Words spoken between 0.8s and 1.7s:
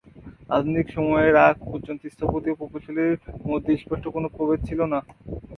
সময়ের আগ